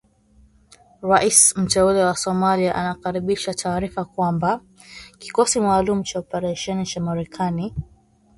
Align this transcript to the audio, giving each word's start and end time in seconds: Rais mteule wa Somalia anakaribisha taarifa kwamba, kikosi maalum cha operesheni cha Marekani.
Rais 1.09 1.53
mteule 1.57 2.03
wa 2.03 2.15
Somalia 2.15 2.75
anakaribisha 2.75 3.53
taarifa 3.53 4.05
kwamba, 4.05 4.61
kikosi 5.19 5.59
maalum 5.59 6.03
cha 6.03 6.19
operesheni 6.19 6.85
cha 6.85 7.01
Marekani. 7.01 7.75